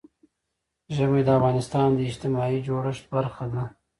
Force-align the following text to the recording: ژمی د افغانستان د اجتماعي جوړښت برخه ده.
ژمی 0.95 1.21
د 1.25 1.29
افغانستان 1.39 1.87
د 1.95 1.99
اجتماعي 2.09 2.59
جوړښت 2.67 3.05
برخه 3.15 3.45
ده. 3.53 3.63